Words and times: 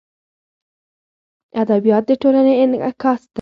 ادبیات 1.61 2.03
د 2.07 2.11
ټولنې 2.21 2.53
انعکاس 2.63 3.21
دی. 3.23 3.27